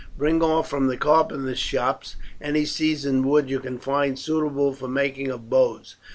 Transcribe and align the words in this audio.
Bring 0.17 0.41
off 0.41 0.67
from 0.67 0.87
the 0.87 0.97
carpenters' 0.97 1.59
shops 1.59 2.15
any 2.41 2.65
seasoned 2.65 3.23
wood 3.23 3.51
you 3.51 3.59
can 3.59 3.77
find 3.77 4.17
suitable 4.17 4.73
for 4.73 4.87
the 4.87 4.91
making 4.91 5.29
of 5.29 5.47
bows. 5.47 5.95